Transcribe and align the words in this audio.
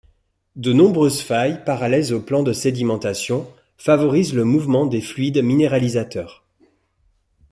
De 0.55 0.73
nombreuses 0.73 1.21
failles 1.21 1.63
parallèles 1.63 2.11
aux 2.11 2.19
plans 2.21 2.41
de 2.41 2.53
sédimentation 2.53 3.47
favorisent 3.77 4.33
le 4.33 4.45
mouvement 4.45 4.87
des 4.87 4.99
fluides 4.99 5.43
minéralisateurs. 5.43 6.43